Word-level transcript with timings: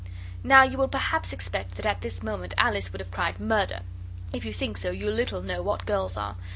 Now 0.43 0.63
you 0.63 0.79
will 0.79 0.87
perhaps 0.87 1.31
expect 1.31 1.75
that 1.75 1.85
at 1.85 2.01
this 2.01 2.23
moment 2.23 2.55
Alice 2.57 2.91
would 2.91 3.01
have 3.01 3.11
cried 3.11 3.39
'Murder!' 3.39 3.81
If 4.33 4.45
you 4.45 4.51
think 4.51 4.77
so 4.77 4.89
you 4.89 5.11
little 5.11 5.43
know 5.43 5.61
what 5.61 5.85
girls 5.85 6.17
are. 6.17 6.37